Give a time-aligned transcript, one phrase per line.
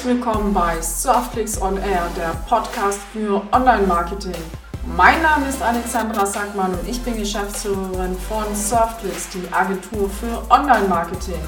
[0.00, 4.32] Herzlich willkommen bei Softclicks on Air, der Podcast für Online-Marketing.
[4.96, 11.38] Mein Name ist Alexandra Sackmann und ich bin Geschäftsführerin von Softclicks, die Agentur für Online-Marketing.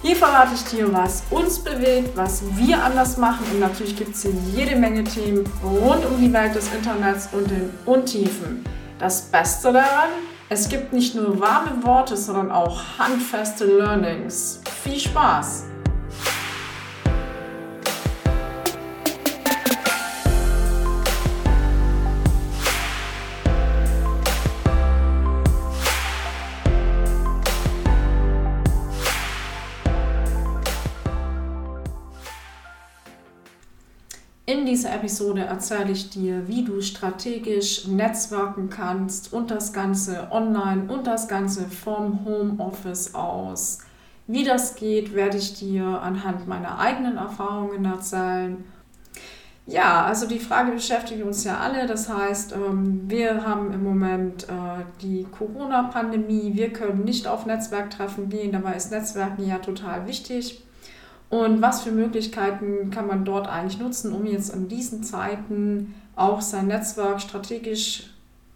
[0.00, 4.22] Hier verrate ich dir, was uns bewegt, was wir anders machen und natürlich gibt es
[4.22, 8.64] hier jede Menge Themen rund um die Welt des Internets und den Untiefen.
[9.00, 10.08] Das Beste daran,
[10.48, 14.62] es gibt nicht nur warme Worte, sondern auch handfeste Learnings.
[14.82, 15.64] Viel Spaß!
[34.62, 40.84] In dieser Episode erzähle ich dir, wie du strategisch netzwerken kannst und das Ganze online
[40.86, 43.80] und das Ganze vom Homeoffice aus.
[44.28, 48.62] Wie das geht, werde ich dir anhand meiner eigenen Erfahrungen erzählen.
[49.66, 51.88] Ja, also die Frage beschäftigt uns ja alle.
[51.88, 56.52] Das heißt, ähm, wir haben im Moment äh, die Corona-Pandemie.
[56.54, 58.52] Wir können nicht auf Netzwerktreffen gehen.
[58.52, 60.62] Dabei ist Netzwerken ja total wichtig.
[61.32, 66.42] Und was für Möglichkeiten kann man dort eigentlich nutzen, um jetzt in diesen Zeiten auch
[66.42, 68.10] sein Netzwerk strategisch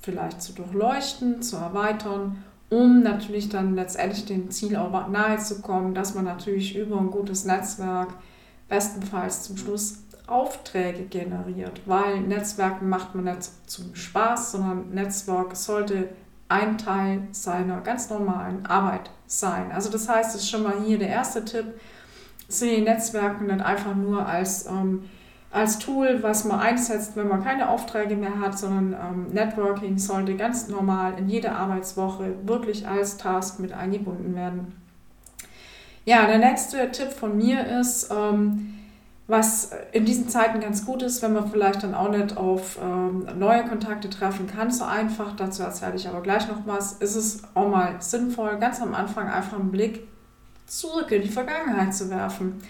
[0.00, 5.92] vielleicht zu durchleuchten, zu erweitern, um natürlich dann letztendlich dem Ziel auch nahe zu kommen,
[5.92, 8.14] dass man natürlich über ein gutes Netzwerk
[8.70, 16.08] bestenfalls zum Schluss Aufträge generiert, weil Netzwerken macht man nicht zum Spaß, sondern Netzwerk sollte
[16.48, 19.70] ein Teil seiner ganz normalen Arbeit sein.
[19.72, 21.66] Also das heißt, das ist schon mal hier der erste Tipp,
[22.52, 25.04] sehe Netzwerken nicht einfach nur als, ähm,
[25.50, 30.36] als Tool, was man einsetzt, wenn man keine Aufträge mehr hat, sondern ähm, Networking sollte
[30.36, 34.74] ganz normal in jeder Arbeitswoche wirklich als Task mit eingebunden werden.
[36.04, 38.74] Ja, der nächste Tipp von mir ist, ähm,
[39.28, 43.26] was in diesen Zeiten ganz gut ist, wenn man vielleicht dann auch nicht auf ähm,
[43.38, 47.42] neue Kontakte treffen kann, so einfach, dazu erzähle ich aber gleich noch was, ist es
[47.54, 50.06] auch mal sinnvoll, ganz am Anfang einfach einen Blick
[50.66, 52.60] zurück in die Vergangenheit zu werfen.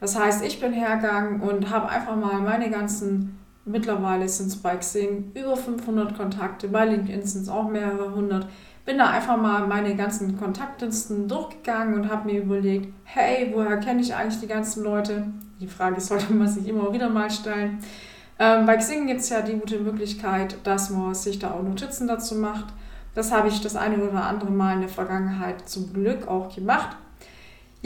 [0.00, 4.76] Das heißt, ich bin hergegangen und habe einfach mal meine ganzen, mittlerweile sind es bei
[4.76, 8.46] Xing über 500 Kontakte, bei LinkedIn sind es auch mehrere hundert,
[8.84, 14.00] bin da einfach mal meine ganzen Kontaktlisten durchgegangen und habe mir überlegt, hey, woher kenne
[14.00, 15.26] ich eigentlich die ganzen Leute?
[15.60, 17.78] Die Frage sollte man sich immer wieder mal stellen.
[18.38, 22.06] Ähm, bei Xing gibt es ja die gute Möglichkeit, dass man sich da auch Notizen
[22.06, 22.66] dazu macht.
[23.14, 26.96] Das habe ich das eine oder andere Mal in der Vergangenheit zum Glück auch gemacht.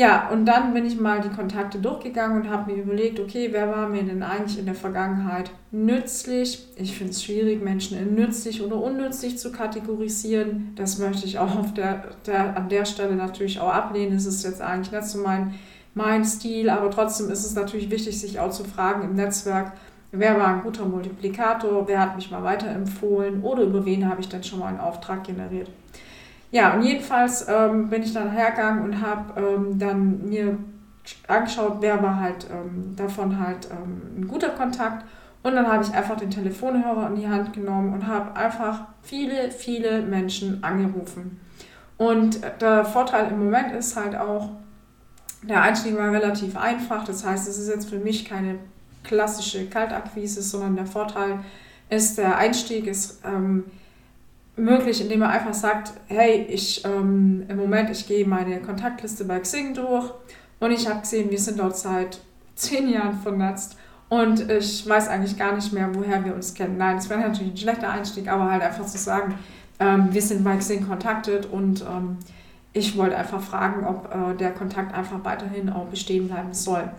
[0.00, 3.68] Ja, und dann bin ich mal die Kontakte durchgegangen und habe mir überlegt, okay, wer
[3.68, 6.68] war mir denn eigentlich in der Vergangenheit nützlich?
[6.76, 10.72] Ich finde es schwierig, Menschen in nützlich oder unnützlich zu kategorisieren.
[10.74, 14.14] Das möchte ich auch auf der, der, an der Stelle natürlich auch ablehnen.
[14.14, 15.56] Das ist jetzt eigentlich nicht so mein,
[15.92, 19.72] mein Stil, aber trotzdem ist es natürlich wichtig, sich auch zu fragen im Netzwerk,
[20.12, 24.30] wer war ein guter Multiplikator, wer hat mich mal weiterempfohlen oder über wen habe ich
[24.30, 25.68] denn schon mal einen Auftrag generiert.
[26.50, 30.58] Ja, und jedenfalls ähm, bin ich dann hergegangen und habe ähm, dann mir
[31.28, 35.04] angeschaut, wer war halt ähm, davon halt ähm, ein guter Kontakt.
[35.42, 39.50] Und dann habe ich einfach den Telefonhörer in die Hand genommen und habe einfach viele,
[39.50, 41.40] viele Menschen angerufen.
[41.96, 44.50] Und der Vorteil im Moment ist halt auch,
[45.42, 47.04] der Einstieg war relativ einfach.
[47.04, 48.58] Das heißt, es ist jetzt für mich keine
[49.02, 51.38] klassische Kaltakquise, sondern der Vorteil
[51.88, 53.64] ist, der Einstieg ist ähm,
[54.56, 59.40] möglich, indem man einfach sagt, hey, ich ähm, im Moment, ich gehe meine Kontaktliste bei
[59.40, 60.10] Xing durch
[60.58, 62.20] und ich habe gesehen, wir sind dort seit
[62.54, 63.76] zehn Jahren vernetzt
[64.08, 66.76] und ich weiß eigentlich gar nicht mehr, woher wir uns kennen.
[66.76, 69.34] Nein, das wäre natürlich ein schlechter Einstieg, aber halt einfach zu sagen,
[69.78, 72.18] ähm, wir sind bei Xing kontaktet und ähm,
[72.72, 76.90] ich wollte einfach fragen, ob äh, der Kontakt einfach weiterhin auch bestehen bleiben soll.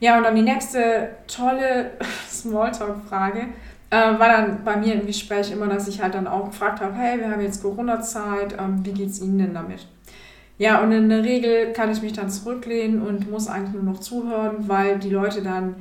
[0.00, 1.90] Ja, und dann die nächste tolle
[2.28, 3.48] Smalltalk-Frage
[3.90, 6.94] äh, war dann bei mir im Gespräch immer, dass ich halt dann auch gefragt habe,
[6.94, 9.86] hey, wir haben jetzt Corona-Zeit, ähm, wie geht es Ihnen denn damit?
[10.58, 14.00] Ja, und in der Regel kann ich mich dann zurücklehnen und muss eigentlich nur noch
[14.00, 15.76] zuhören, weil die Leute dann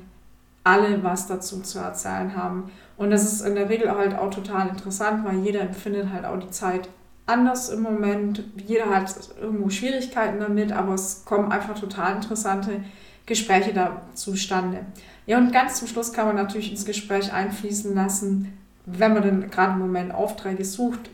[0.63, 2.71] alle was dazu zu erzählen haben.
[2.97, 6.39] Und das ist in der Regel halt auch total interessant, weil jeder empfindet halt auch
[6.39, 6.89] die Zeit
[7.25, 8.43] anders im Moment.
[8.65, 12.81] Jeder hat irgendwo Schwierigkeiten damit, aber es kommen einfach total interessante
[13.29, 14.79] Gespräche da zustande.
[15.25, 19.49] Ja, und ganz zum Schluss kann man natürlich ins Gespräch einfließen lassen, wenn man dann
[19.49, 21.09] gerade im Moment Aufträge sucht,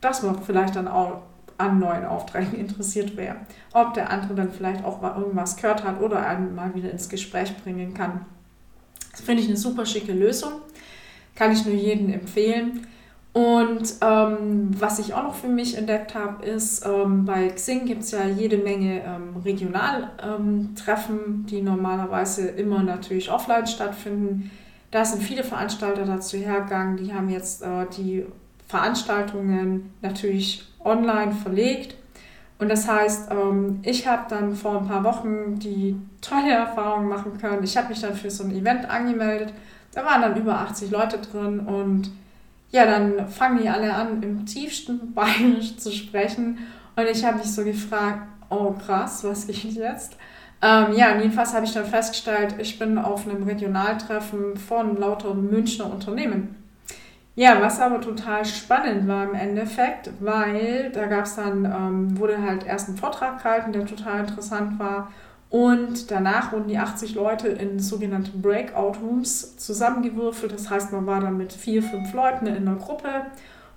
[0.00, 1.22] dass man vielleicht dann auch
[1.58, 3.36] an neuen Aufträgen interessiert wäre.
[3.72, 7.08] Ob der andere dann vielleicht auch mal irgendwas gehört hat oder einen mal wieder ins
[7.08, 8.24] Gespräch bringen kann.
[9.10, 10.52] Das finde ich eine super schicke Lösung.
[11.34, 12.86] Kann ich nur jedem empfehlen.
[13.36, 18.02] Und ähm, was ich auch noch für mich entdeckt habe, ist, ähm, bei Xing gibt
[18.02, 24.50] es ja jede Menge ähm, Regionaltreffen, ähm, die normalerweise immer natürlich offline stattfinden.
[24.90, 28.24] Da sind viele Veranstalter dazu hergegangen, die haben jetzt äh, die
[28.68, 31.94] Veranstaltungen natürlich online verlegt.
[32.58, 37.36] Und das heißt, ähm, ich habe dann vor ein paar Wochen die tolle Erfahrung machen
[37.36, 37.62] können.
[37.64, 39.52] Ich habe mich dann für so ein Event angemeldet.
[39.92, 42.10] Da waren dann über 80 Leute drin und
[42.70, 46.58] ja, dann fangen die alle an, im tiefsten Bayerisch zu sprechen.
[46.96, 50.16] Und ich habe mich so gefragt, oh krass, was geht jetzt?
[50.62, 55.92] Ähm, ja, jedenfalls habe ich dann festgestellt, ich bin auf einem Regionaltreffen von lauter Münchner
[55.92, 56.56] Unternehmen.
[57.34, 62.40] Ja, was aber total spannend war im Endeffekt, weil da gab es dann, ähm, wurde
[62.40, 65.12] halt erst ein Vortrag gehalten, der total interessant war.
[65.56, 70.52] Und danach wurden die 80 Leute in sogenannte Breakout-Rooms zusammengewürfelt.
[70.52, 73.08] Das heißt, man war dann mit vier, fünf Leuten in einer Gruppe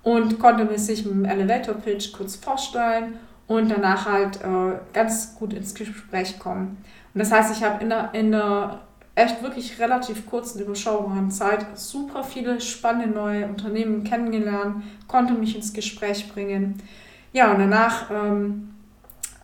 [0.02, 3.14] und konnte sich im Elevator-Pitch kurz vorstellen
[3.46, 6.76] und danach halt äh, ganz gut ins Gespräch kommen.
[7.14, 8.80] Und das heißt, ich habe in einer, in einer
[9.14, 15.72] echt wirklich relativ kurzen, überschaubaren Zeit super viele spannende neue Unternehmen kennengelernt, konnte mich ins
[15.72, 16.74] Gespräch bringen.
[17.32, 18.70] Ja, und danach ähm,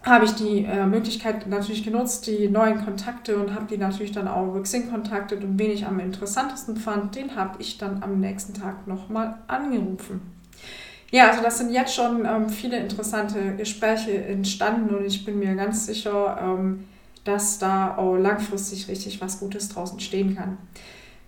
[0.07, 4.29] habe ich die äh, Möglichkeit natürlich genutzt, die neuen Kontakte und habe die natürlich dann
[4.29, 8.21] auch über Xing kontaktet und wen ich am interessantesten fand, den habe ich dann am
[8.21, 10.21] nächsten Tag nochmal angerufen.
[11.11, 15.55] Ja, also das sind jetzt schon ähm, viele interessante Gespräche entstanden und ich bin mir
[15.55, 16.85] ganz sicher, ähm,
[17.25, 20.59] dass da auch langfristig richtig was Gutes draußen stehen kann.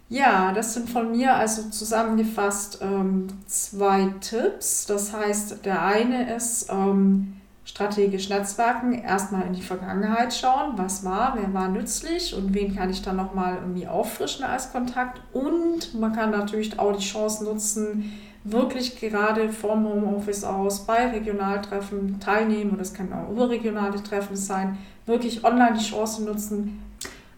[0.08, 4.86] Ja, das sind von mir also zusammengefasst ähm, zwei Tipps.
[4.86, 7.37] Das heißt, der eine ist, ähm,
[7.68, 12.88] strategisch Netzwerken, erstmal in die Vergangenheit schauen, was war, wer war nützlich und wen kann
[12.88, 15.20] ich dann nochmal irgendwie auffrischen als Kontakt.
[15.34, 18.12] Und man kann natürlich auch die Chance nutzen,
[18.42, 24.78] wirklich gerade vom Homeoffice aus bei Regionaltreffen teilnehmen und das können auch überregionale Treffen sein,
[25.04, 26.82] wirklich online die Chance nutzen,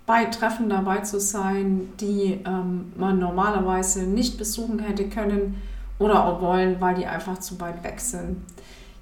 [0.06, 5.60] bei Treffen dabei zu sein, die ähm, man normalerweise nicht besuchen hätte können
[5.98, 8.36] oder auch wollen, weil die einfach zu weit weg sind.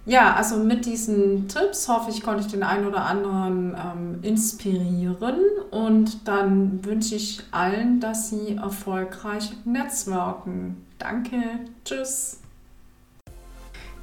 [0.09, 5.37] Ja, also mit diesen Tipps hoffe ich, konnte ich den einen oder anderen ähm, inspirieren
[5.71, 10.87] und dann wünsche ich allen, dass sie erfolgreich netzwerken.
[10.97, 11.37] Danke,
[11.85, 12.39] tschüss.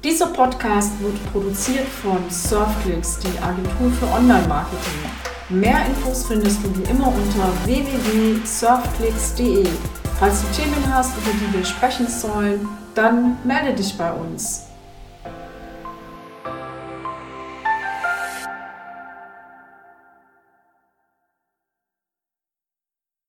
[0.04, 5.10] Dieser Podcast wird produziert von Surfclicks, die Agentur für Online-Marketing.
[5.48, 9.66] Mehr Infos findest du wie immer unter www.surfclicks.de.
[10.20, 14.65] Falls du Themen hast, über die wir sprechen sollen, dann melde dich bei uns.